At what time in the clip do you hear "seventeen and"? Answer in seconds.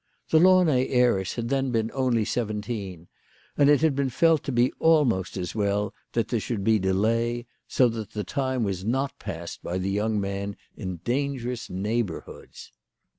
2.25-3.69